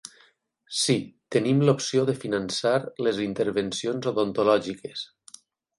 [0.83, 0.95] Sí,
[1.35, 2.75] tenim l'opció de finançar
[3.09, 5.07] les intervencions odontològiques.